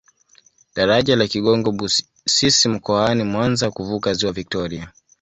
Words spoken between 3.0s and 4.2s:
mwanza kuvuka